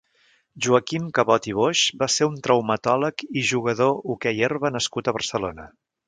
Joaquim 0.65 1.03
Cabot 1.17 1.47
i 1.49 1.51
Boix 1.57 1.81
va 2.03 2.07
ser 2.13 2.27
un 2.29 2.39
traumatòleg 2.47 3.25
i 3.41 3.43
jugador 3.49 3.93
hoquei 4.15 4.41
herba 4.47 4.71
nascut 4.77 5.11
a 5.11 5.15
Barcelona. 5.19 5.67